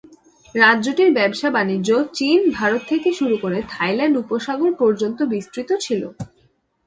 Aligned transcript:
রাজ্যটির 0.55 1.09
ব্যবসা 1.13 1.49
বাণিজ্য 1.49 1.89
চীন, 2.13 2.39
ভারত 2.51 2.81
থেকে 2.87 3.09
শুরু 3.19 3.35
করে 3.37 3.57
থাইল্যান্ড 3.69 4.15
উপসাগর 4.23 4.71
পর্যন্ত 4.81 5.19
বিস্তৃত 5.33 5.69
ছিল। 5.85 6.01